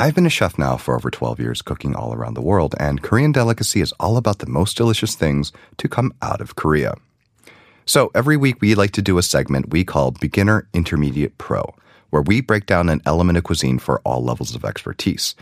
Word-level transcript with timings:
I've 0.00 0.14
been 0.14 0.26
a 0.26 0.30
chef 0.30 0.56
now 0.60 0.76
for 0.76 0.94
over 0.94 1.10
12 1.10 1.40
years, 1.40 1.60
cooking 1.60 1.96
all 1.96 2.14
around 2.14 2.34
the 2.34 2.40
world, 2.40 2.76
and 2.78 3.02
Korean 3.02 3.32
Delicacy 3.32 3.80
is 3.80 3.92
all 3.98 4.16
about 4.16 4.38
the 4.38 4.46
most 4.46 4.76
delicious 4.76 5.16
things 5.16 5.50
to 5.76 5.88
come 5.88 6.14
out 6.22 6.40
of 6.40 6.54
Korea. 6.54 6.94
So 7.84 8.12
every 8.14 8.36
week 8.36 8.60
we 8.60 8.76
like 8.76 8.92
to 8.92 9.02
do 9.02 9.18
a 9.18 9.24
segment 9.24 9.70
we 9.70 9.82
call 9.82 10.12
Beginner, 10.12 10.68
Intermediate, 10.72 11.36
Pro, 11.36 11.74
where 12.10 12.22
we 12.22 12.40
break 12.40 12.64
down 12.64 12.88
an 12.88 13.02
element 13.06 13.38
of 13.38 13.42
cuisine 13.42 13.80
for 13.80 14.00
all 14.04 14.22
levels 14.22 14.54
of 14.54 14.64
expertise. 14.64 15.34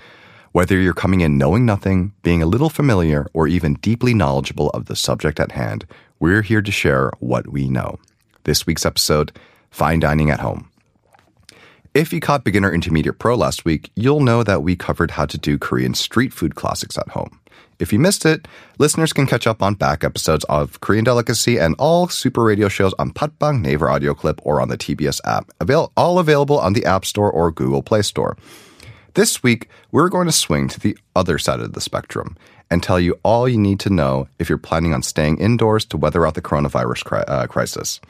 Whether 0.53 0.81
you're 0.81 0.95
coming 0.95 1.21
in 1.21 1.37
knowing 1.37 1.67
nothing, 1.67 2.15
being 2.23 2.41
a 2.41 2.47
little 2.47 2.71
familiar, 2.71 3.27
or 3.35 3.47
even 3.47 3.75
deeply 3.75 4.15
knowledgeable 4.15 4.71
of 4.71 4.87
the 4.87 4.97
subject 4.97 5.39
at 5.39 5.53
hand, 5.53 5.85
we're 6.19 6.41
here 6.41 6.63
to 6.63 6.73
share 6.73 7.11
what 7.19 7.47
we 7.47 7.69
know. 7.69 7.99
This 8.45 8.67
week's 8.67 8.87
episode 8.87 9.39
Fine 9.71 10.01
Dining 10.01 10.31
at 10.31 10.41
Home. 10.41 10.71
If 11.97 12.13
you 12.13 12.21
caught 12.21 12.45
Beginner 12.45 12.71
Intermediate 12.71 13.19
Pro 13.19 13.35
last 13.35 13.65
week, 13.65 13.91
you'll 13.95 14.21
know 14.21 14.43
that 14.43 14.63
we 14.63 14.77
covered 14.77 15.13
how 15.13 15.25
to 15.25 15.39
do 15.39 15.57
Korean 15.57 15.95
street 15.95 16.31
food 16.31 16.55
classics 16.55 16.99
at 16.99 17.09
home. 17.09 17.41
If 17.79 17.91
you 17.91 17.99
missed 17.99 18.27
it, 18.27 18.47
listeners 18.79 19.15
can 19.15 19.27
catch 19.27 19.47
up 19.47 19.63
on 19.63 19.77
back 19.77 20.05
episodes 20.05 20.45
of 20.45 20.79
Korean 20.83 21.07
Delicacy 21.07 21.59
and 21.59 21.75
all 21.79 22.07
Super 22.09 22.45
Radio 22.45 22.69
shows 22.69 22.93
on 22.99 23.15
Podbbang, 23.15 23.63
Naver 23.63 23.89
Audio 23.89 24.13
Clip, 24.13 24.39
or 24.43 24.61
on 24.61 24.69
the 24.69 24.77
TBS 24.77 25.23
app. 25.25 25.51
Avail- 25.59 25.91
all 25.97 26.19
available 26.19 26.59
on 26.59 26.75
the 26.75 26.85
App 26.85 27.07
Store 27.07 27.33
or 27.33 27.51
Google 27.51 27.83
Play 27.83 28.03
Store. 28.03 28.37
This 29.15 29.43
week, 29.43 29.71
we're 29.91 30.11
going 30.11 30.27
to 30.27 30.33
swing 30.33 30.69
to 30.69 30.79
the 30.79 30.99
other 31.15 31.39
side 31.39 31.61
of 31.61 31.73
the 31.73 31.81
spectrum 31.81 32.37
and 32.71 32.83
tell 32.83 33.01
you 33.01 33.19
all 33.23 33.49
you 33.49 33.57
need 33.57 33.81
to 33.81 33.89
know 33.89 34.29
if 34.39 34.51
you're 34.51 34.59
planning 34.59 34.93
on 34.93 35.01
staying 35.03 35.39
indoors 35.39 35.87
to 35.87 35.97
weather 35.97 36.27
out 36.27 36.35
the 36.35 36.43
coronavirus 36.43 37.05
cri- 37.05 37.25
uh, 37.27 37.47
crisis. 37.47 38.03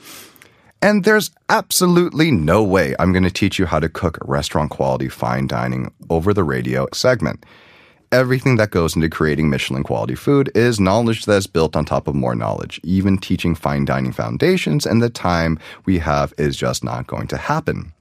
And 0.86 1.02
there's 1.02 1.32
absolutely 1.48 2.30
no 2.30 2.62
way 2.62 2.94
I'm 3.00 3.10
going 3.10 3.24
to 3.24 3.30
teach 3.30 3.58
you 3.58 3.66
how 3.66 3.80
to 3.80 3.88
cook 3.88 4.18
restaurant 4.22 4.70
quality 4.70 5.08
fine 5.08 5.48
dining 5.48 5.92
over 6.10 6.32
the 6.32 6.44
radio 6.44 6.86
segment. 6.94 7.44
Everything 8.12 8.54
that 8.58 8.70
goes 8.70 8.94
into 8.94 9.08
creating 9.08 9.50
Michelin 9.50 9.82
quality 9.82 10.14
food 10.14 10.48
is 10.54 10.78
knowledge 10.78 11.24
that 11.24 11.38
is 11.38 11.48
built 11.48 11.74
on 11.74 11.84
top 11.84 12.06
of 12.06 12.14
more 12.14 12.36
knowledge. 12.36 12.80
Even 12.84 13.18
teaching 13.18 13.56
fine 13.56 13.84
dining 13.84 14.12
foundations 14.12 14.86
and 14.86 15.02
the 15.02 15.10
time 15.10 15.58
we 15.86 15.98
have 15.98 16.32
is 16.38 16.56
just 16.56 16.84
not 16.84 17.08
going 17.08 17.26
to 17.26 17.36
happen. 17.36 17.92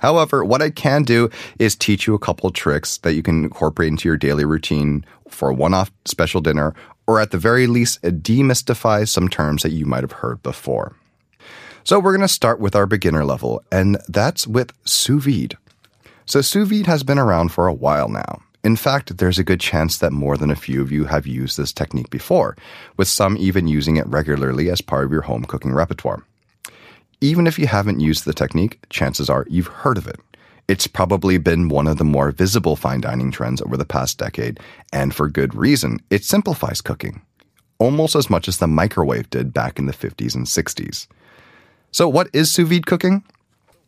However, 0.00 0.44
what 0.44 0.60
I 0.60 0.70
can 0.70 1.04
do 1.04 1.30
is 1.60 1.76
teach 1.76 2.08
you 2.08 2.14
a 2.14 2.18
couple 2.18 2.50
tricks 2.50 2.98
that 2.98 3.14
you 3.14 3.22
can 3.22 3.44
incorporate 3.44 3.90
into 3.90 4.08
your 4.08 4.16
daily 4.16 4.44
routine 4.44 5.06
for 5.28 5.50
a 5.50 5.54
one 5.54 5.72
off 5.72 5.92
special 6.04 6.40
dinner, 6.40 6.74
or 7.06 7.20
at 7.20 7.30
the 7.30 7.38
very 7.38 7.68
least, 7.68 8.02
demystify 8.02 9.06
some 9.06 9.28
terms 9.28 9.62
that 9.62 9.70
you 9.70 9.86
might 9.86 10.02
have 10.02 10.10
heard 10.10 10.42
before. 10.42 10.96
So, 11.88 11.98
we're 11.98 12.12
going 12.12 12.20
to 12.20 12.28
start 12.28 12.60
with 12.60 12.76
our 12.76 12.84
beginner 12.84 13.24
level, 13.24 13.64
and 13.72 13.96
that's 14.08 14.46
with 14.46 14.74
sous 14.84 15.24
vide. 15.24 15.56
So, 16.26 16.42
sous 16.42 16.68
vide 16.68 16.86
has 16.86 17.02
been 17.02 17.18
around 17.18 17.48
for 17.48 17.66
a 17.66 17.72
while 17.72 18.10
now. 18.10 18.42
In 18.62 18.76
fact, 18.76 19.16
there's 19.16 19.38
a 19.38 19.42
good 19.42 19.58
chance 19.58 19.96
that 19.96 20.12
more 20.12 20.36
than 20.36 20.50
a 20.50 20.54
few 20.54 20.82
of 20.82 20.92
you 20.92 21.06
have 21.06 21.26
used 21.26 21.56
this 21.56 21.72
technique 21.72 22.10
before, 22.10 22.58
with 22.98 23.08
some 23.08 23.38
even 23.38 23.68
using 23.68 23.96
it 23.96 24.06
regularly 24.06 24.68
as 24.68 24.82
part 24.82 25.06
of 25.06 25.10
your 25.10 25.22
home 25.22 25.46
cooking 25.46 25.72
repertoire. 25.72 26.22
Even 27.22 27.46
if 27.46 27.58
you 27.58 27.66
haven't 27.66 28.00
used 28.00 28.26
the 28.26 28.34
technique, 28.34 28.78
chances 28.90 29.30
are 29.30 29.46
you've 29.48 29.68
heard 29.68 29.96
of 29.96 30.06
it. 30.06 30.20
It's 30.68 30.86
probably 30.86 31.38
been 31.38 31.70
one 31.70 31.86
of 31.86 31.96
the 31.96 32.04
more 32.04 32.32
visible 32.32 32.76
fine 32.76 33.00
dining 33.00 33.30
trends 33.30 33.62
over 33.62 33.78
the 33.78 33.86
past 33.86 34.18
decade, 34.18 34.60
and 34.92 35.14
for 35.14 35.26
good 35.26 35.54
reason. 35.54 36.00
It 36.10 36.22
simplifies 36.22 36.82
cooking, 36.82 37.22
almost 37.78 38.14
as 38.14 38.28
much 38.28 38.46
as 38.46 38.58
the 38.58 38.66
microwave 38.66 39.30
did 39.30 39.54
back 39.54 39.78
in 39.78 39.86
the 39.86 39.94
50s 39.94 40.34
and 40.34 40.44
60s. 40.44 41.06
So, 41.90 42.08
what 42.08 42.28
is 42.34 42.52
sous 42.52 42.68
vide 42.68 42.86
cooking? 42.86 43.24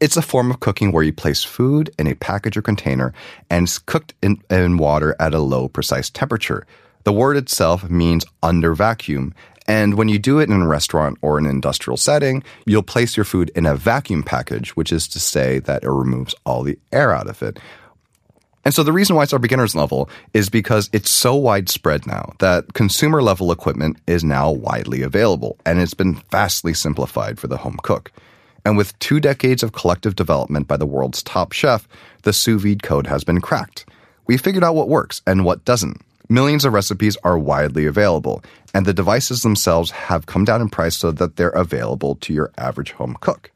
It's 0.00 0.16
a 0.16 0.22
form 0.22 0.50
of 0.50 0.61
cooking 0.61 0.93
where 0.93 1.05
you 1.05 1.12
place 1.12 1.44
food 1.44 1.91
in 1.99 2.06
a 2.06 2.15
package 2.15 2.56
or 2.56 2.62
container 2.62 3.12
and 3.50 3.65
it's 3.65 3.78
cooked 3.78 4.15
in, 4.22 4.43
in 4.49 4.78
water 4.78 5.15
at 5.21 5.34
a 5.34 5.41
low, 5.41 5.69
precise 5.69 6.09
temperature. 6.09 6.66
The 7.05 7.12
word 7.12 7.37
itself 7.37 7.91
means 7.91 8.25
under 8.43 8.75
vacuum, 8.75 9.34
and 9.66 9.94
when 9.94 10.09
you 10.09 10.19
do 10.19 10.38
it 10.38 10.49
in 10.49 10.62
a 10.62 10.66
restaurant 10.66 11.19
or 11.22 11.38
an 11.38 11.47
industrial 11.47 11.97
setting, 11.97 12.43
you'll 12.66 12.83
place 12.83 13.16
your 13.16 13.25
food 13.25 13.53
in 13.55 13.66
a 13.66 13.77
vacuum 13.77 14.22
package, 14.22 14.71
which 14.71 14.91
is 14.91 15.06
to 15.09 15.21
say 15.21 15.59
that 15.61 15.84
it 15.84 15.91
removes 15.91 16.34
all 16.44 16.62
the 16.62 16.78
air 16.93 17.15
out 17.15 17.28
of 17.28 17.43
it. 17.43 17.61
And 18.65 18.75
so 18.75 18.82
the 18.82 18.93
reason 18.93 19.16
why 19.16 19.22
it's 19.22 19.32
our 19.32 19.38
beginner's 19.38 19.75
level 19.75 20.10
is 20.34 20.50
because 20.50 20.91
it's 20.93 21.10
so 21.10 21.34
widespread 21.34 22.06
now 22.06 22.34
that 22.41 22.75
consumer 22.75 23.22
level 23.22 23.53
equipment 23.53 23.97
is 24.06 24.22
now 24.22 24.50
widely 24.50 25.03
available 25.03 25.56
and 25.65 25.81
it's 25.81 25.94
been 25.94 26.21
vastly 26.31 26.75
simplified 26.75 27.38
for 27.38 27.47
the 27.47 27.56
home 27.56 27.78
cook. 27.82 28.12
And 28.65 28.76
with 28.76 28.99
two 28.99 29.20
decades 29.20 29.62
of 29.62 29.72
collective 29.72 30.16
development 30.16 30.69
by 30.69 30.76
the 30.76 30.87
world's 30.87 31.22
top 31.22 31.53
chef, 31.53 31.88
the 32.22 32.32
sous 32.32 32.62
vide 32.62 32.82
code 32.82 33.06
has 33.06 33.25
been 33.25 33.41
cracked. 33.41 33.87
We 34.26 34.37
figured 34.37 34.65
out 34.65 34.75
what 34.75 34.88
works 34.88 35.22
and 35.26 35.44
what 35.44 35.65
doesn't. 35.65 36.03
Millions 36.28 36.65
of 36.65 36.72
recipes 36.72 37.16
are 37.25 37.38
widely 37.38 37.87
available, 37.87 38.44
and 38.72 38.87
the 38.87 38.94
devices 38.94 39.43
themselves 39.43 39.91
have 39.91 40.26
come 40.26 40.44
down 40.44 40.60
in 40.60 40.69
price 40.69 40.97
so 40.97 41.10
that 41.10 41.34
they're 41.34 41.49
available 41.49 42.15
to 42.16 42.32
your 42.32 42.53
average 42.56 42.93
home 42.93 43.16
cook. 43.20 43.50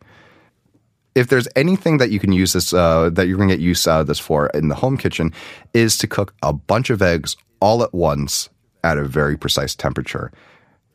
If 1.14 1.28
there's 1.28 1.48
anything 1.54 1.98
that 1.98 2.10
you 2.10 2.18
can 2.18 2.32
use 2.32 2.54
this, 2.54 2.72
uh, 2.72 3.10
that 3.10 3.28
you're 3.28 3.36
going 3.36 3.48
to 3.48 3.56
get 3.56 3.62
use 3.62 3.86
out 3.86 4.00
of 4.00 4.06
this 4.06 4.18
for 4.18 4.48
in 4.48 4.68
the 4.68 4.74
home 4.74 4.96
kitchen, 4.96 5.32
is 5.72 5.96
to 5.98 6.06
cook 6.06 6.34
a 6.42 6.52
bunch 6.52 6.90
of 6.90 7.02
eggs 7.02 7.36
all 7.60 7.82
at 7.82 7.94
once 7.94 8.48
at 8.82 8.98
a 8.98 9.04
very 9.04 9.36
precise 9.36 9.74
temperature. 9.74 10.32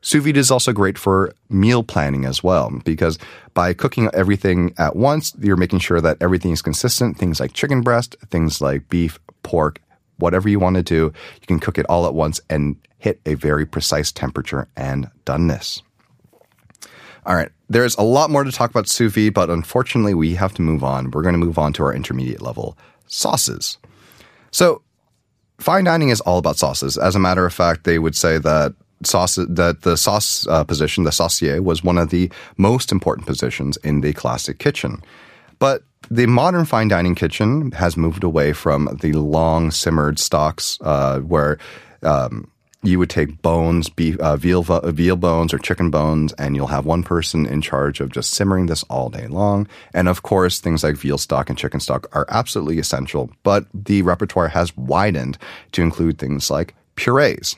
Sous 0.01 0.23
vide 0.23 0.37
is 0.37 0.51
also 0.51 0.71
great 0.71 0.97
for 0.97 1.33
meal 1.49 1.83
planning 1.83 2.23
as 2.23 2.41
well 2.41 2.71
because 2.85 3.17
by 3.53 3.73
cooking 3.73 4.09
everything 4.13 4.73
at 4.77 4.95
once, 4.95 5.33
you're 5.39 5.57
making 5.57 5.79
sure 5.79 5.99
that 5.99 6.17
everything 6.21 6.51
is 6.51 6.61
consistent. 6.61 7.17
Things 7.17 7.39
like 7.39 7.53
chicken 7.53 7.81
breast, 7.81 8.15
things 8.29 8.61
like 8.61 8.87
beef, 8.87 9.19
pork, 9.43 9.81
whatever 10.17 10.47
you 10.47 10.59
want 10.59 10.77
to 10.77 10.83
do, 10.83 11.11
you 11.41 11.47
can 11.47 11.59
cook 11.59 11.77
it 11.77 11.85
all 11.89 12.05
at 12.05 12.13
once 12.13 12.39
and 12.49 12.77
hit 12.97 13.19
a 13.25 13.33
very 13.33 13.65
precise 13.65 14.11
temperature 14.11 14.67
and 14.77 15.09
doneness. 15.25 15.81
All 17.25 17.35
right, 17.35 17.49
there's 17.69 17.95
a 17.97 18.01
lot 18.01 18.29
more 18.29 18.43
to 18.43 18.51
talk 18.51 18.69
about 18.69 18.87
sous 18.87 19.13
vide, 19.13 19.33
but 19.33 19.49
unfortunately, 19.49 20.13
we 20.13 20.35
have 20.35 20.53
to 20.55 20.61
move 20.61 20.83
on. 20.83 21.11
We're 21.11 21.21
going 21.21 21.33
to 21.33 21.45
move 21.45 21.59
on 21.59 21.73
to 21.73 21.83
our 21.83 21.93
intermediate 21.93 22.41
level 22.41 22.77
sauces. 23.07 23.77
So, 24.51 24.81
fine 25.59 25.83
dining 25.83 26.09
is 26.09 26.21
all 26.21 26.37
about 26.37 26.57
sauces. 26.57 26.97
As 26.97 27.15
a 27.15 27.19
matter 27.19 27.45
of 27.45 27.53
fact, 27.53 27.83
they 27.83 27.99
would 27.99 28.15
say 28.15 28.37
that 28.37 28.73
sauce 29.03 29.35
that 29.35 29.81
the 29.81 29.97
sauce 29.97 30.47
uh, 30.47 30.63
position, 30.63 31.03
the 31.03 31.11
saucier, 31.11 31.61
was 31.61 31.83
one 31.83 31.97
of 31.97 32.09
the 32.09 32.31
most 32.57 32.91
important 32.91 33.27
positions 33.27 33.77
in 33.77 34.01
the 34.01 34.13
classic 34.13 34.59
kitchen. 34.59 35.01
But 35.59 35.83
the 36.09 36.25
modern 36.25 36.65
fine 36.65 36.87
dining 36.87 37.15
kitchen 37.15 37.71
has 37.73 37.97
moved 37.97 38.23
away 38.23 38.53
from 38.53 38.97
the 39.01 39.13
long 39.13 39.71
simmered 39.71 40.19
stocks 40.19 40.77
uh, 40.81 41.19
where 41.19 41.57
um, 42.03 42.49
you 42.81 42.97
would 42.97 43.09
take 43.09 43.41
bones, 43.41 43.89
beef, 43.89 44.17
uh, 44.19 44.37
veal, 44.37 44.63
veal 44.63 45.15
bones 45.17 45.53
or 45.53 45.57
chicken 45.57 45.89
bones, 45.89 46.31
and 46.33 46.55
you'll 46.55 46.67
have 46.67 46.85
one 46.85 47.03
person 47.03 47.45
in 47.45 47.61
charge 47.61 47.99
of 47.99 48.11
just 48.11 48.31
simmering 48.31 48.67
this 48.67 48.83
all 48.83 49.09
day 49.09 49.27
long. 49.27 49.67
And 49.93 50.07
of 50.07 50.23
course, 50.23 50.59
things 50.59 50.83
like 50.83 50.95
veal 50.95 51.17
stock 51.17 51.49
and 51.49 51.57
chicken 51.57 51.81
stock 51.81 52.07
are 52.13 52.25
absolutely 52.29 52.79
essential, 52.79 53.29
but 53.43 53.65
the 53.73 54.01
repertoire 54.01 54.47
has 54.47 54.75
widened 54.77 55.37
to 55.73 55.81
include 55.81 56.17
things 56.17 56.49
like 56.49 56.73
purees. 56.95 57.57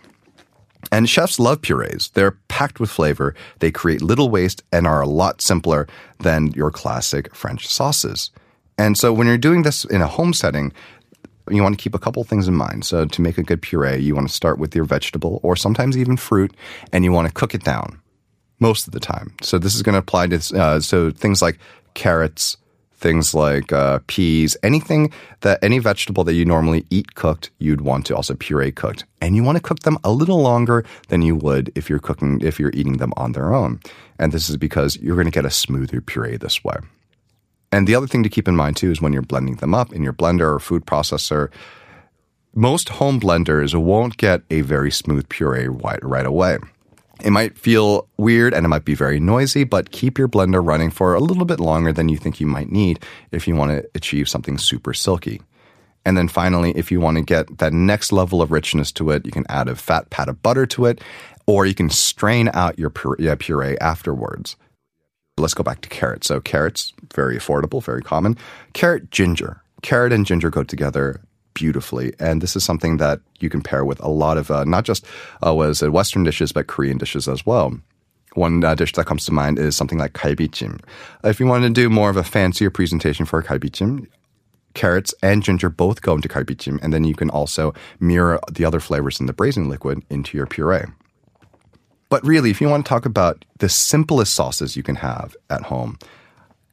And 0.91 1.07
chefs 1.07 1.39
love 1.39 1.62
purees. 1.62 2.09
They're 2.15 2.38
packed 2.47 2.79
with 2.79 2.89
flavor, 2.89 3.35
they 3.59 3.69
create 3.69 4.01
little 4.01 4.29
waste, 4.29 4.63
and 4.71 4.88
are 4.88 5.01
a 5.01 5.07
lot 5.07 5.41
simpler 5.41 5.88
than 6.19 6.51
your 6.53 6.71
classic 6.71 7.35
French 7.35 7.67
sauces. 7.67 8.31
And 8.79 8.97
so 8.97 9.13
when 9.13 9.27
you're 9.27 9.38
doing 9.38 9.62
this 9.62 9.85
in 9.85 10.01
a 10.01 10.07
home 10.07 10.33
setting, 10.33 10.74
you 11.49 11.63
want 11.63 11.77
to 11.77 11.81
keep 11.81 11.95
a 11.95 11.99
couple 11.99 12.23
things 12.23 12.47
in 12.47 12.55
mind. 12.55 12.85
So 12.85 13.05
to 13.05 13.21
make 13.21 13.38
a 13.38 13.43
good 13.43 13.61
puree, 13.61 13.97
you 13.97 14.15
want 14.15 14.27
to 14.27 14.33
start 14.33 14.59
with 14.59 14.75
your 14.75 14.85
vegetable 14.85 15.39
or 15.43 15.55
sometimes 15.55 15.97
even 15.97 16.17
fruit, 16.17 16.55
and 16.91 17.03
you 17.03 17.11
want 17.11 17.27
to 17.27 17.33
cook 17.33 17.55
it 17.55 17.63
down 17.63 17.99
most 18.59 18.88
of 18.88 18.93
the 18.93 18.99
time. 18.99 19.33
So 19.41 19.57
this 19.57 19.75
is 19.75 19.81
going 19.81 19.93
to 19.93 19.99
apply 19.99 20.27
to 20.27 20.59
uh, 20.59 20.79
so 20.79 21.11
things 21.11 21.41
like 21.41 21.59
carrots, 21.93 22.57
things 22.95 23.33
like 23.33 23.73
uh, 23.73 23.99
peas, 24.07 24.55
anything 24.61 25.11
that 25.41 25.61
any 25.63 25.79
vegetable 25.79 26.23
that 26.23 26.35
you 26.35 26.45
normally 26.45 26.85
eat 26.89 27.15
cooked, 27.15 27.49
you'd 27.57 27.81
want 27.81 28.05
to 28.05 28.15
also 28.15 28.35
puree 28.35 28.71
cooked, 28.71 29.05
and 29.19 29.35
you 29.35 29.43
want 29.43 29.57
to 29.57 29.61
cook 29.61 29.79
them 29.79 29.97
a 30.03 30.11
little 30.11 30.41
longer 30.41 30.85
than 31.09 31.21
you 31.21 31.35
would 31.35 31.71
if 31.75 31.89
you're 31.89 31.99
cooking 31.99 32.39
if 32.41 32.59
you're 32.59 32.71
eating 32.73 32.97
them 32.97 33.11
on 33.17 33.31
their 33.31 33.53
own. 33.53 33.79
And 34.19 34.31
this 34.31 34.49
is 34.49 34.57
because 34.57 34.97
you're 34.97 35.15
going 35.15 35.25
to 35.25 35.31
get 35.31 35.45
a 35.45 35.49
smoother 35.49 35.99
puree 35.99 36.38
this 36.38 36.63
way. 36.63 36.77
And 37.71 37.88
the 37.88 37.95
other 37.95 38.07
thing 38.07 38.23
to 38.23 38.29
keep 38.29 38.47
in 38.47 38.56
mind 38.56 38.77
too 38.77 38.91
is 38.91 39.01
when 39.01 39.13
you're 39.13 39.21
blending 39.21 39.56
them 39.56 39.73
up 39.73 39.94
in 39.94 40.03
your 40.03 40.13
blender 40.13 40.53
or 40.53 40.59
food 40.59 40.85
processor, 40.85 41.50
most 42.53 42.89
home 42.89 43.19
blenders 43.19 43.73
won't 43.73 44.18
get 44.18 44.41
a 44.50 44.62
very 44.62 44.91
smooth 44.91 45.29
puree 45.29 45.68
right, 45.68 46.03
right 46.03 46.25
away. 46.25 46.57
It 47.23 47.31
might 47.31 47.57
feel 47.57 48.07
weird 48.18 48.53
and 48.53 48.65
it 48.65 48.69
might 48.69 48.83
be 48.83 48.95
very 48.95 49.19
noisy, 49.19 49.63
but 49.63 49.91
keep 49.91 50.18
your 50.18 50.27
blender 50.27 50.65
running 50.65 50.89
for 50.89 51.13
a 51.13 51.19
little 51.19 51.45
bit 51.45 51.59
longer 51.59 51.94
than 51.94 52.09
you 52.09 52.18
think 52.18 52.39
you 52.39 52.47
might 52.47 52.71
need 52.71 53.00
if 53.31 53.47
you 53.47 53.56
want 53.56 53.71
to 53.71 53.88
achieve 53.95 54.27
something 54.27 54.57
super 54.57 54.94
silky. 54.94 55.41
And 56.03 56.17
then 56.17 56.27
finally, 56.27 56.71
if 56.71 56.91
you 56.91 57.00
want 57.00 57.17
to 57.17 57.24
get 57.24 57.59
that 57.59 57.74
next 57.74 58.12
level 58.12 58.41
of 58.41 58.51
richness 58.51 58.91
to 58.94 59.12
it, 59.12 59.25
you 59.25 59.31
can 59.31 59.45
add 59.50 59.67
a 59.67 59.75
fat 59.75 60.09
pat 60.09 60.29
of 60.29 60.41
butter 60.41 60.65
to 60.65 60.88
it, 60.88 61.00
or 61.45 61.67
you 61.67 61.75
can 61.75 61.89
strain 61.91 62.50
out 62.53 62.79
your 62.79 62.89
puree, 62.89 63.35
puree 63.35 63.77
afterwards. 63.77 64.56
Let's 65.41 65.53
go 65.53 65.63
back 65.63 65.81
to 65.81 65.89
carrots. 65.89 66.27
So 66.27 66.39
carrots, 66.39 66.93
very 67.13 67.38
affordable, 67.38 67.83
very 67.83 68.01
common. 68.01 68.38
Carrot 68.73 69.11
ginger. 69.11 69.61
Carrot 69.81 70.13
and 70.13 70.25
ginger 70.25 70.49
go 70.49 70.63
together 70.63 71.19
beautifully. 71.53 72.13
And 72.19 72.41
this 72.41 72.55
is 72.55 72.63
something 72.63 72.97
that 72.97 73.19
you 73.39 73.49
can 73.49 73.61
pair 73.61 73.83
with 73.83 73.99
a 74.01 74.09
lot 74.09 74.38
of 74.38 74.51
uh, 74.51 74.63
not 74.63 74.85
just 74.85 75.05
uh, 75.45 75.53
was 75.53 75.81
it 75.81 75.91
Western 75.91 76.23
dishes, 76.23 76.51
but 76.51 76.67
Korean 76.67 76.97
dishes 76.97 77.27
as 77.27 77.45
well. 77.45 77.77
One 78.33 78.63
uh, 78.63 78.75
dish 78.75 78.93
that 78.93 79.05
comes 79.05 79.25
to 79.25 79.33
mind 79.33 79.59
is 79.59 79.75
something 79.75 79.97
like 79.97 80.13
galbichim. 80.13 80.81
If 81.23 81.39
you 81.39 81.47
want 81.47 81.63
to 81.63 81.69
do 81.69 81.89
more 81.89 82.09
of 82.09 82.15
a 82.15 82.23
fancier 82.23 82.69
presentation 82.69 83.25
for 83.25 83.43
galbichim, 83.43 84.07
carrots 84.73 85.13
and 85.21 85.43
ginger 85.43 85.69
both 85.69 86.01
go 86.01 86.15
into 86.15 86.29
galbichim, 86.29 86.79
and 86.81 86.93
then 86.93 87.03
you 87.03 87.13
can 87.13 87.29
also 87.29 87.73
mirror 87.99 88.39
the 88.49 88.63
other 88.63 88.79
flavors 88.79 89.19
in 89.19 89.25
the 89.25 89.33
braising 89.33 89.67
liquid 89.67 90.03
into 90.09 90.38
your 90.38 90.47
puree. 90.47 90.85
But 92.11 92.27
really, 92.27 92.51
if 92.51 92.59
you 92.59 92.67
want 92.67 92.85
to 92.85 92.89
talk 92.89 93.05
about 93.05 93.45
the 93.59 93.69
simplest 93.69 94.33
sauces 94.33 94.75
you 94.75 94.83
can 94.83 94.95
have 94.95 95.33
at 95.49 95.63
home, 95.63 95.97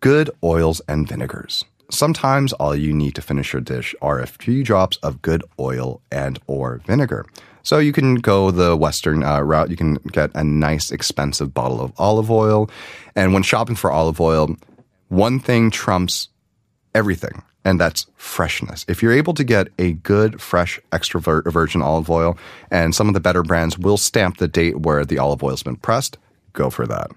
good 0.00 0.30
oils 0.42 0.82
and 0.88 1.08
vinegars. 1.08 1.64
Sometimes 1.92 2.52
all 2.54 2.74
you 2.74 2.92
need 2.92 3.14
to 3.14 3.22
finish 3.22 3.52
your 3.52 3.62
dish 3.62 3.94
are 4.02 4.18
a 4.18 4.26
few 4.26 4.64
drops 4.64 4.96
of 4.96 5.22
good 5.22 5.44
oil 5.60 6.02
and 6.10 6.40
or 6.48 6.82
vinegar. 6.86 7.24
So 7.62 7.78
you 7.78 7.92
can 7.92 8.16
go 8.16 8.50
the 8.50 8.76
Western 8.76 9.22
uh, 9.22 9.40
route. 9.40 9.70
You 9.70 9.76
can 9.76 9.94
get 10.10 10.32
a 10.34 10.42
nice, 10.42 10.90
expensive 10.90 11.54
bottle 11.54 11.80
of 11.80 11.92
olive 11.98 12.32
oil. 12.32 12.68
And 13.14 13.32
when 13.32 13.44
shopping 13.44 13.76
for 13.76 13.92
olive 13.92 14.20
oil, 14.20 14.56
one 15.06 15.38
thing 15.38 15.70
trumps 15.70 16.30
everything, 16.96 17.44
and 17.64 17.80
that's 17.80 18.06
freshness. 18.16 18.84
If 18.88 19.02
you're 19.02 19.12
able 19.12 19.34
to 19.34 19.44
get 19.44 19.68
a 19.78 19.92
good, 19.92 20.40
fresh, 20.40 20.80
extra 20.92 21.20
virgin 21.20 21.82
olive 21.82 22.10
oil, 22.10 22.38
and 22.70 22.94
some 22.94 23.08
of 23.08 23.14
the 23.14 23.20
better 23.20 23.42
brands 23.42 23.78
will 23.78 23.96
stamp 23.96 24.38
the 24.38 24.48
date 24.48 24.80
where 24.80 25.04
the 25.04 25.18
olive 25.18 25.42
oil's 25.42 25.62
been 25.62 25.76
pressed, 25.76 26.18
go 26.52 26.70
for 26.70 26.86
that. 26.86 27.10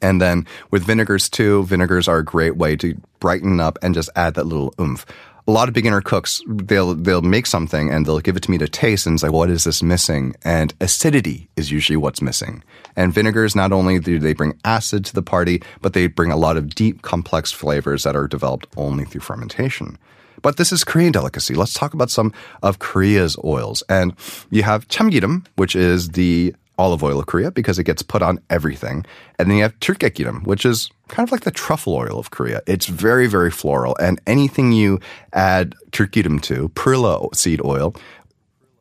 And 0.00 0.20
then 0.20 0.46
with 0.70 0.84
vinegars 0.84 1.28
too, 1.28 1.64
vinegars 1.64 2.08
are 2.08 2.18
a 2.18 2.24
great 2.24 2.56
way 2.56 2.76
to 2.76 3.00
brighten 3.18 3.60
up 3.60 3.78
and 3.82 3.94
just 3.94 4.10
add 4.16 4.34
that 4.34 4.46
little 4.46 4.72
oomph. 4.80 5.04
A 5.50 5.58
lot 5.60 5.66
of 5.66 5.74
beginner 5.74 6.00
cooks, 6.00 6.40
they'll 6.46 6.94
they'll 6.94 7.22
make 7.22 7.44
something 7.44 7.90
and 7.90 8.06
they'll 8.06 8.20
give 8.20 8.36
it 8.36 8.42
to 8.44 8.52
me 8.52 8.58
to 8.58 8.68
taste 8.68 9.04
and 9.04 9.14
it's 9.14 9.24
like, 9.24 9.32
what 9.32 9.50
is 9.50 9.64
this 9.64 9.82
missing? 9.82 10.36
And 10.44 10.72
acidity 10.80 11.48
is 11.56 11.72
usually 11.72 11.96
what's 11.96 12.22
missing. 12.22 12.62
And 12.94 13.12
vinegars 13.12 13.56
not 13.56 13.72
only 13.72 13.98
do 13.98 14.20
they 14.20 14.32
bring 14.32 14.56
acid 14.64 15.04
to 15.06 15.12
the 15.12 15.24
party, 15.24 15.60
but 15.80 15.92
they 15.92 16.06
bring 16.06 16.30
a 16.30 16.36
lot 16.36 16.56
of 16.56 16.76
deep, 16.76 17.02
complex 17.02 17.50
flavors 17.50 18.04
that 18.04 18.14
are 18.14 18.28
developed 18.28 18.68
only 18.76 19.04
through 19.04 19.22
fermentation. 19.22 19.98
But 20.40 20.56
this 20.56 20.70
is 20.70 20.84
Korean 20.84 21.10
delicacy. 21.10 21.54
Let's 21.54 21.74
talk 21.74 21.94
about 21.94 22.10
some 22.10 22.32
of 22.62 22.78
Korea's 22.78 23.36
oils. 23.42 23.82
And 23.88 24.14
you 24.50 24.62
have 24.62 24.86
chamgiram, 24.86 25.46
which 25.56 25.74
is 25.74 26.10
the 26.10 26.54
olive 26.80 27.04
oil 27.04 27.20
of 27.20 27.26
Korea 27.26 27.50
because 27.50 27.78
it 27.78 27.84
gets 27.84 28.02
put 28.02 28.22
on 28.22 28.40
everything. 28.48 29.04
And 29.38 29.50
then 29.50 29.58
you 29.58 29.62
have 29.62 29.78
deulgireum, 29.80 30.46
which 30.46 30.64
is 30.64 30.90
kind 31.08 31.26
of 31.28 31.30
like 31.30 31.42
the 31.42 31.50
truffle 31.50 31.94
oil 31.94 32.18
of 32.18 32.30
Korea. 32.30 32.62
It's 32.66 32.86
very, 32.86 33.26
very 33.26 33.50
floral. 33.50 33.94
And 34.00 34.18
anything 34.26 34.72
you 34.72 34.98
add 35.34 35.74
deulgireum 35.90 36.40
to, 36.42 36.70
perilla 36.70 37.28
seed 37.34 37.60
oil, 37.64 37.94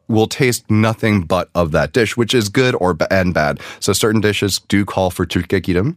will 0.08 0.28
taste 0.28 0.70
nothing 0.72 1.22
but 1.22 1.50
of 1.54 1.72
that 1.72 1.92
dish, 1.92 2.16
which 2.16 2.34
is 2.34 2.50
good 2.50 2.74
or 2.76 2.98
and 3.12 3.34
bad. 3.34 3.60
So 3.80 3.94
certain 3.94 4.22
dishes 4.22 4.60
do 4.60 4.86
call 4.86 5.12
for 5.12 5.26
deulgireum, 5.26 5.96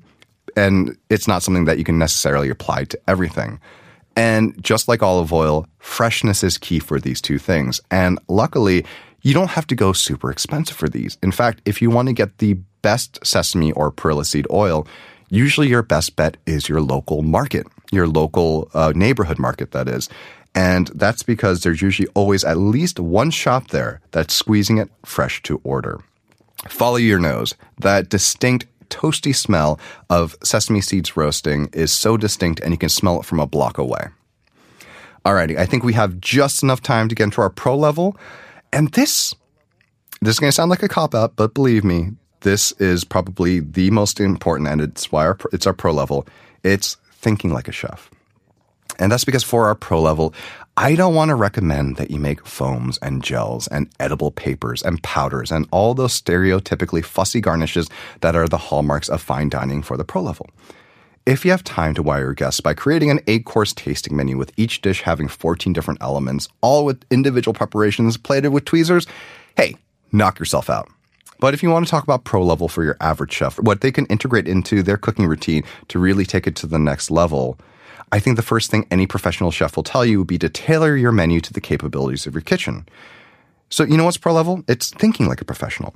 and 0.57 0.97
it's 1.09 1.29
not 1.29 1.43
something 1.43 1.65
that 1.67 1.79
you 1.79 1.85
can 1.85 1.99
necessarily 1.99 2.51
apply 2.51 2.85
to 2.85 3.01
everything. 3.09 3.61
And 4.15 4.63
just 4.63 4.89
like 4.89 5.03
olive 5.03 5.33
oil, 5.33 5.67
freshness 5.79 6.45
is 6.45 6.59
key 6.59 6.79
for 6.79 7.01
these 7.01 7.23
two 7.23 7.39
things. 7.39 7.81
And 7.91 8.19
luckily, 8.29 8.85
you 9.23 9.33
don't 9.33 9.51
have 9.51 9.67
to 9.69 9.75
go 9.75 9.93
super 9.93 10.31
expensive 10.31 10.77
for 10.77 10.89
these. 10.89 11.17
In 11.23 11.33
fact, 11.33 11.63
if 11.65 11.81
you 11.81 11.91
want 11.91 12.09
to 12.09 12.13
get 12.13 12.39
the 12.39 12.55
best 12.83 13.25
sesame 13.25 13.73
or 13.73 13.91
perilla 13.91 14.25
seed 14.25 14.47
oil, 14.51 14.87
usually 15.31 15.69
your 15.69 15.83
best 15.83 16.17
bet 16.17 16.37
is 16.45 16.69
your 16.69 16.81
local 16.81 17.23
market, 17.23 17.67
your 17.91 18.07
local 18.07 18.69
uh, 18.75 18.93
neighborhood 18.95 19.39
market, 19.39 19.71
that 19.71 19.89
is. 19.89 20.09
And 20.55 20.89
that's 20.89 21.23
because 21.23 21.63
there's 21.63 21.81
usually 21.81 22.09
always 22.15 22.45
at 22.45 22.59
least 22.59 23.01
one 23.01 23.31
shop 23.31 23.69
there 23.69 24.01
that's 24.11 24.35
squeezing 24.35 24.79
it 24.79 24.91
fresh 25.05 25.43
to 25.45 25.61
order. 25.65 26.01
Follow 26.69 26.97
your 26.97 27.19
nose. 27.19 27.55
That 27.79 28.11
distinct 28.11 28.67
toasty 28.91 29.35
smell 29.35 29.81
of 30.11 30.37
sesame 30.45 30.83
seeds 30.83 31.17
roasting 31.17 31.71
is 31.73 31.93
so 31.93 32.19
distinct 32.19 32.61
and 32.61 32.73
you 32.73 32.79
can 32.79 32.91
smell 32.91 33.19
it 33.21 33.25
from 33.25 33.41
a 33.41 33.47
block 33.47 33.79
away. 33.79 34.09
Alrighty, 35.25 35.57
I 35.57 35.67
think 35.67 35.85
we 35.85 35.95
have 35.95 36.21
just 36.21 36.63
enough 36.63 36.83
time 36.83 37.09
to 37.09 37.15
get 37.15 37.25
into 37.25 37.41
our 37.41 37.49
pro 37.49 37.77
level. 37.77 38.17
And 38.73 38.91
this, 38.93 39.35
this 40.21 40.35
is 40.35 40.41
going 40.41 40.49
to 40.49 40.55
sound 40.55 40.71
like 40.71 40.83
a 40.83 40.89
cop 40.89 41.15
out, 41.15 41.37
but 41.37 41.55
believe 41.55 41.85
me, 41.85 42.13
this 42.41 42.73
is 42.73 43.05
probably 43.05 43.61
the 43.61 43.91
most 43.91 44.19
important, 44.19 44.69
and 44.69 44.81
it's 44.81 45.13
why 45.13 45.27
our, 45.27 45.39
it's 45.53 45.67
our 45.67 45.73
pro 45.73 45.93
level. 45.93 46.27
It's 46.65 46.97
thinking 47.13 47.53
like 47.53 47.69
a 47.69 47.73
chef. 47.73 48.11
And 48.99 49.11
that's 49.11 49.25
because 49.25 49.45
for 49.45 49.67
our 49.67 49.75
pro 49.75 50.01
level, 50.01 50.35
I 50.77 50.95
don't 50.95 51.15
want 51.15 51.29
to 51.29 51.35
recommend 51.35 51.97
that 51.97 52.11
you 52.11 52.19
make 52.19 52.47
foams 52.47 52.99
and 52.99 53.23
gels 53.23 53.69
and 53.69 53.89
edible 54.01 54.31
papers 54.31 54.83
and 54.83 55.03
powders 55.03 55.53
and 55.53 55.67
all 55.71 55.95
those 55.95 56.21
stereotypically 56.21 57.05
fussy 57.05 57.41
garnishes 57.41 57.89
that 58.21 58.37
are 58.37 58.49
the 58.49 58.59
hallmarks 58.59 59.09
of 59.09 59.21
fine 59.21 59.49
dining 59.49 59.83
for 59.83 59.97
the 59.97 60.05
pro 60.05 60.23
level. 60.23 60.49
If 61.25 61.45
you 61.45 61.53
have 61.53 61.63
time 61.63 61.95
to 61.95 62.03
wire 62.03 62.25
your 62.25 62.35
guests 62.35 62.61
by 62.61 62.75
creating 62.75 63.09
an 63.09 63.21
eight 63.29 63.45
course 63.45 63.73
tasting 63.73 64.17
menu 64.17 64.37
with 64.37 64.51
each 64.57 64.81
dish 64.81 65.03
having 65.03 65.29
14 65.29 65.73
different 65.73 66.03
elements, 66.03 66.49
all 66.63 66.85
with 66.85 67.05
individual 67.13 67.55
preparations 67.55 68.17
plated 68.17 68.53
with 68.53 68.65
tweezers, 68.65 69.07
hey, 69.57 69.77
knock 70.11 70.41
yourself 70.41 70.69
out. 70.69 70.89
But 71.39 71.55
if 71.55 71.63
you 71.63 71.71
want 71.71 71.87
to 71.87 71.91
talk 71.91 72.03
about 72.03 72.25
pro 72.25 72.43
level 72.43 72.67
for 72.67 72.83
your 72.83 72.97
average 73.01 73.33
chef, 73.33 73.61
what 73.61 73.83
they 73.83 73.93
can 73.93 74.07
integrate 74.07 74.49
into 74.49 74.83
their 74.83 74.97
cooking 74.97 75.27
routine 75.27 75.63
to 75.89 76.01
really 76.01 76.25
take 76.25 76.49
it 76.49 76.57
to 76.57 76.67
the 76.67 76.79
next 76.79 77.09
level, 77.09 77.57
I 78.11 78.19
think 78.19 78.35
the 78.35 78.43
first 78.43 78.73
thing 78.73 78.89
any 78.91 79.07
professional 79.07 79.53
chef 79.53 79.77
will 79.77 79.85
tell 79.85 80.05
you 80.05 80.19
would 80.19 80.27
be 80.27 80.39
to 80.39 80.49
tailor 80.49 80.97
your 80.97 81.13
menu 81.13 81.41
to 81.43 81.53
the 81.53 81.61
capabilities 81.61 82.27
of 82.27 82.35
your 82.35 82.43
kitchen. 82.43 82.85
So, 83.71 83.85
you 83.85 83.97
know 83.97 84.05
what's 84.05 84.17
pro 84.17 84.33
level? 84.33 84.65
It's 84.67 84.91
thinking 84.91 85.29
like 85.29 85.41
a 85.41 85.45
professional 85.45 85.95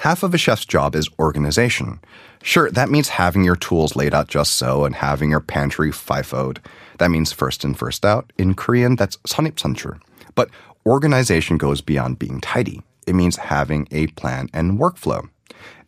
Half 0.00 0.22
of 0.22 0.34
a 0.34 0.38
chef's 0.38 0.64
job 0.64 0.94
is 0.94 1.08
organization. 1.18 2.00
Sure, 2.42 2.70
that 2.70 2.90
means 2.90 3.08
having 3.08 3.44
your 3.44 3.56
tools 3.56 3.96
laid 3.96 4.14
out 4.14 4.28
just 4.28 4.54
so 4.54 4.84
and 4.84 4.94
having 4.94 5.30
your 5.30 5.40
pantry 5.40 5.90
FIFO'd. 5.90 6.60
That 6.98 7.10
means 7.10 7.32
first 7.32 7.64
in, 7.64 7.74
first 7.74 8.04
out. 8.04 8.32
In 8.38 8.54
Korean, 8.54 8.96
that's 8.96 9.16
선입선출. 9.26 9.98
But 10.34 10.50
organization 10.84 11.58
goes 11.58 11.80
beyond 11.80 12.18
being 12.18 12.40
tidy. 12.40 12.82
It 13.06 13.14
means 13.14 13.36
having 13.36 13.88
a 13.90 14.08
plan 14.08 14.48
and 14.52 14.78
workflow. 14.78 15.28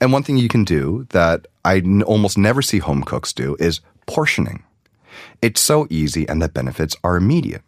And 0.01 0.13
one 0.13 0.23
thing 0.23 0.37
you 0.37 0.49
can 0.49 0.65
do 0.65 1.07
that 1.11 1.47
I 1.65 1.79
n- 1.79 2.03
almost 2.03 2.39
never 2.39 2.63
see 2.63 2.79
home 2.79 3.03
cooks 3.03 3.33
do 3.33 3.57
is 3.59 3.81
portioning. 4.07 4.65
It's 5.43 5.61
so 5.61 5.87
easy 5.91 6.29
and 6.29 6.41
the 6.41 6.49
benefits 6.49 6.97
are 7.05 7.17
immediate 7.17 7.63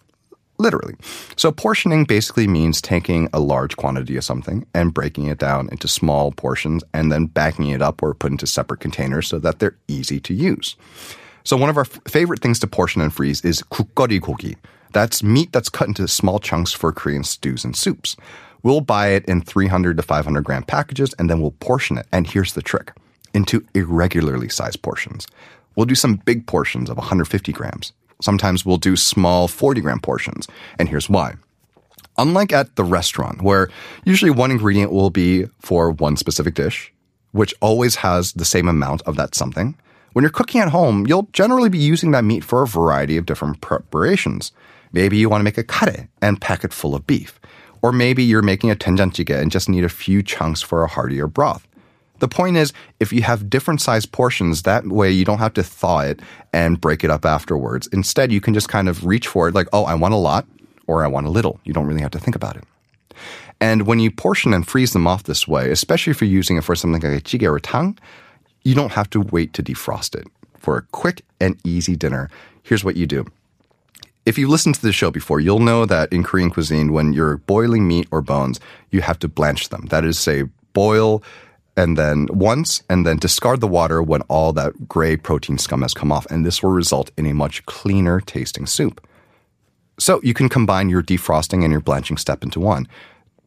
literally. 0.57 0.95
So 1.35 1.51
portioning 1.51 2.05
basically 2.05 2.47
means 2.47 2.81
taking 2.81 3.29
a 3.33 3.39
large 3.39 3.75
quantity 3.77 4.17
of 4.17 4.23
something 4.23 4.65
and 4.73 4.93
breaking 4.93 5.27
it 5.27 5.37
down 5.37 5.69
into 5.71 5.87
small 5.87 6.31
portions 6.31 6.83
and 6.93 7.11
then 7.11 7.25
backing 7.25 7.69
it 7.69 7.81
up 7.81 8.01
or 8.01 8.13
put 8.13 8.31
into 8.31 8.47
separate 8.47 8.79
containers 8.79 9.27
so 9.27 9.39
that 9.39 9.59
they're 9.59 9.77
easy 9.87 10.19
to 10.21 10.33
use. 10.33 10.75
So 11.43 11.57
one 11.57 11.69
of 11.69 11.77
our 11.77 11.83
f- 11.83 11.99
favorite 12.07 12.41
things 12.41 12.59
to 12.59 12.67
portion 12.67 13.01
and 13.01 13.13
freeze 13.13 13.41
is 13.45 13.61
kukori. 13.63 14.55
That's 14.93 15.21
meat 15.21 15.51
that's 15.51 15.69
cut 15.69 15.87
into 15.87 16.07
small 16.07 16.39
chunks 16.39 16.71
for 16.71 16.91
Korean 16.91 17.23
stews 17.23 17.63
and 17.63 17.75
soups. 17.75 18.15
We'll 18.63 18.81
buy 18.81 19.09
it 19.09 19.25
in 19.25 19.41
300 19.41 19.97
to 19.97 20.03
500 20.03 20.43
gram 20.43 20.63
packages 20.63 21.13
and 21.19 21.29
then 21.29 21.41
we'll 21.41 21.51
portion 21.51 21.97
it. 21.99 22.07
And 22.11 22.25
here's 22.25 22.53
the 22.53 22.63
trick 22.63 22.93
into 23.33 23.63
irregularly 23.75 24.49
sized 24.49 24.81
portions. 24.81 25.27
We'll 25.75 25.85
do 25.85 25.95
some 25.95 26.15
big 26.15 26.47
portions 26.47 26.89
of 26.89 26.97
150 26.97 27.51
grams, 27.51 27.91
sometimes 28.21 28.65
we'll 28.65 28.77
do 28.77 28.95
small 28.95 29.47
40 29.47 29.81
gram 29.81 29.99
portions. 29.99 30.47
And 30.79 30.89
here's 30.89 31.09
why. 31.09 31.35
Unlike 32.17 32.53
at 32.53 32.75
the 32.75 32.83
restaurant, 32.83 33.41
where 33.41 33.69
usually 34.05 34.31
one 34.31 34.51
ingredient 34.51 34.91
will 34.91 35.09
be 35.09 35.45
for 35.59 35.91
one 35.91 36.15
specific 36.15 36.53
dish, 36.53 36.93
which 37.31 37.53
always 37.61 37.95
has 37.95 38.31
the 38.33 38.45
same 38.45 38.69
amount 38.69 39.01
of 39.01 39.17
that 39.17 39.35
something, 39.35 39.75
when 40.13 40.23
you're 40.23 40.31
cooking 40.31 40.61
at 40.61 40.69
home, 40.69 41.05
you'll 41.07 41.27
generally 41.33 41.67
be 41.67 41.77
using 41.77 42.11
that 42.11 42.23
meat 42.23 42.41
for 42.41 42.61
a 42.61 42.67
variety 42.67 43.17
of 43.17 43.25
different 43.25 43.59
preparations. 43.59 44.53
Maybe 44.93 45.17
you 45.17 45.27
want 45.27 45.41
to 45.41 45.43
make 45.43 45.57
a 45.57 45.63
kare 45.63 46.07
and 46.21 46.39
pack 46.39 46.63
it 46.63 46.71
full 46.71 46.95
of 46.95 47.05
beef. 47.05 47.37
Or 47.81 47.91
maybe 47.91 48.23
you're 48.23 48.41
making 48.41 48.71
a 48.71 48.77
doenjang 48.77 49.11
jjigae 49.11 49.41
and 49.41 49.51
just 49.51 49.67
need 49.67 49.83
a 49.83 49.89
few 49.89 50.23
chunks 50.23 50.61
for 50.61 50.83
a 50.83 50.87
heartier 50.87 51.27
broth. 51.27 51.67
The 52.19 52.27
point 52.27 52.57
is, 52.57 52.71
if 52.99 53.11
you 53.11 53.23
have 53.23 53.49
different 53.49 53.81
size 53.81 54.05
portions, 54.05 54.63
that 54.63 54.87
way 54.87 55.11
you 55.11 55.25
don't 55.25 55.39
have 55.39 55.53
to 55.55 55.63
thaw 55.63 55.99
it 55.99 56.21
and 56.53 56.79
break 56.79 57.03
it 57.03 57.11
up 57.11 57.25
afterwards. 57.25 57.87
Instead, 57.87 58.31
you 58.31 58.39
can 58.39 58.53
just 58.53 58.69
kind 58.69 58.87
of 58.87 59.05
reach 59.05 59.27
for 59.27 59.47
it 59.47 59.55
like, 59.55 59.67
oh, 59.73 59.83
I 59.83 59.95
want 59.95 60.13
a 60.13 60.17
lot, 60.17 60.47
or 60.87 61.03
I 61.03 61.07
want 61.07 61.27
a 61.27 61.29
little. 61.29 61.59
You 61.65 61.73
don't 61.73 61.87
really 61.87 62.01
have 62.01 62.11
to 62.11 62.19
think 62.19 62.35
about 62.35 62.55
it. 62.55 62.63
And 63.59 63.87
when 63.87 63.99
you 63.99 64.11
portion 64.11 64.53
and 64.53 64.67
freeze 64.67 64.93
them 64.93 65.07
off 65.07 65.23
this 65.23 65.47
way, 65.47 65.71
especially 65.71 66.11
if 66.11 66.21
you're 66.21 66.29
using 66.29 66.57
it 66.57 66.63
for 66.63 66.75
something 66.75 67.01
like 67.01 67.19
a 67.19 67.21
jjigae 67.21 67.51
or 67.51 67.59
tang, 67.59 67.97
you 68.63 68.75
don't 68.75 68.91
have 68.91 69.09
to 69.11 69.21
wait 69.21 69.53
to 69.53 69.63
defrost 69.63 70.15
it. 70.15 70.27
For 70.57 70.77
a 70.77 70.81
quick 70.81 71.21
and 71.39 71.59
easy 71.63 71.95
dinner, 71.95 72.29
here's 72.63 72.83
what 72.83 72.97
you 72.97 73.05
do. 73.05 73.25
If 74.25 74.39
you've 74.39 74.49
listened 74.49 74.75
to 74.75 74.81
the 74.81 74.91
show 74.91 75.11
before, 75.11 75.39
you'll 75.39 75.59
know 75.59 75.85
that 75.85 76.11
in 76.11 76.23
Korean 76.23 76.49
cuisine, 76.49 76.91
when 76.91 77.13
you're 77.13 77.37
boiling 77.37 77.87
meat 77.87 78.07
or 78.09 78.21
bones, 78.21 78.59
you 78.89 79.01
have 79.01 79.19
to 79.19 79.27
blanch 79.27 79.69
them. 79.69 79.85
That 79.91 80.03
is, 80.03 80.17
say, 80.17 80.43
boil 80.73 81.21
and 81.77 81.97
then 81.97 82.27
once 82.31 82.83
and 82.89 83.05
then 83.05 83.17
discard 83.17 83.61
the 83.61 83.67
water 83.67 84.01
when 84.01 84.21
all 84.23 84.53
that 84.53 84.87
gray 84.87 85.17
protein 85.17 85.57
scum 85.57 85.81
has 85.81 85.93
come 85.93 86.11
off. 86.11 86.25
And 86.29 86.45
this 86.45 86.63
will 86.63 86.71
result 86.71 87.11
in 87.17 87.25
a 87.25 87.33
much 87.33 87.65
cleaner 87.65 88.21
tasting 88.21 88.65
soup. 88.65 89.05
So 89.99 90.19
you 90.23 90.33
can 90.33 90.49
combine 90.49 90.89
your 90.89 91.03
defrosting 91.03 91.63
and 91.63 91.71
your 91.71 91.81
blanching 91.81 92.17
step 92.17 92.43
into 92.43 92.59
one. 92.59 92.87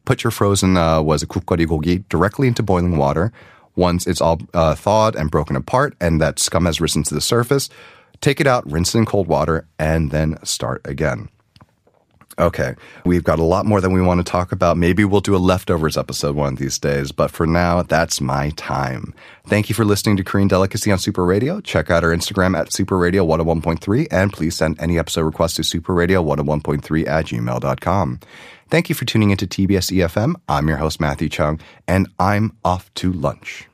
Put 0.05 0.23
your 0.23 0.31
frozen 0.31 0.77
uh, 0.77 1.01
was 1.01 1.21
a 1.21 1.27
kukgari 1.27 1.67
gogi 1.67 2.03
directly 2.09 2.47
into 2.47 2.63
boiling 2.63 2.97
water. 2.97 3.31
Once 3.75 4.07
it's 4.07 4.21
all 4.21 4.39
uh, 4.53 4.75
thawed 4.75 5.15
and 5.15 5.31
broken 5.31 5.55
apart 5.55 5.95
and 6.01 6.19
that 6.21 6.39
scum 6.39 6.65
has 6.65 6.81
risen 6.81 7.03
to 7.03 7.13
the 7.13 7.21
surface, 7.21 7.69
take 8.21 8.41
it 8.41 8.47
out, 8.47 8.69
rinse 8.69 8.93
it 8.93 8.99
in 8.99 9.05
cold 9.05 9.27
water, 9.27 9.67
and 9.77 10.11
then 10.11 10.37
start 10.43 10.81
again. 10.85 11.29
Okay, 12.39 12.75
we've 13.03 13.25
got 13.25 13.37
a 13.37 13.43
lot 13.43 13.65
more 13.65 13.81
than 13.81 13.91
we 13.91 14.01
want 14.01 14.25
to 14.25 14.31
talk 14.31 14.53
about. 14.53 14.77
Maybe 14.77 15.03
we'll 15.03 15.19
do 15.19 15.35
a 15.35 15.37
leftovers 15.37 15.97
episode 15.97 16.37
one 16.37 16.53
of 16.53 16.59
these 16.59 16.79
days, 16.79 17.11
but 17.11 17.31
for 17.31 17.45
now, 17.45 17.81
that's 17.81 18.21
my 18.21 18.51
time. 18.51 19.13
Thank 19.45 19.67
you 19.67 19.75
for 19.75 19.83
listening 19.83 20.15
to 20.17 20.23
Korean 20.23 20.47
Delicacy 20.47 20.89
on 20.89 20.99
Super 20.99 21.25
Radio. 21.25 21.59
Check 21.59 21.91
out 21.91 22.05
our 22.05 22.11
Instagram 22.11 22.57
at 22.57 22.71
Super 22.71 22.97
Radio 22.97 23.25
101.3, 23.25 24.07
and 24.09 24.31
please 24.31 24.55
send 24.55 24.79
any 24.79 24.97
episode 24.97 25.23
requests 25.23 25.55
to 25.55 25.63
superradio101.3 25.63 27.07
at 27.07 27.25
gmail.com. 27.25 28.19
Thank 28.69 28.87
you 28.87 28.95
for 28.95 29.03
tuning 29.03 29.31
into 29.31 29.45
TBS 29.45 29.91
EFM. 29.91 30.35
I'm 30.47 30.67
your 30.69 30.77
host, 30.77 31.01
Matthew 31.01 31.27
Chung, 31.27 31.59
and 31.87 32.07
I'm 32.19 32.55
off 32.63 32.93
to 32.95 33.11
lunch. 33.11 33.68